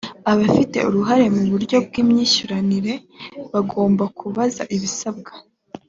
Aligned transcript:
abafite 0.31 0.77
uruhare 0.89 1.25
mu 1.35 1.43
buryo 1.51 1.77
bw’imyishyuranire 1.85 2.93
bagomba 3.51 4.03
kuzuza 4.17 4.63
ibisabwa 4.75 5.33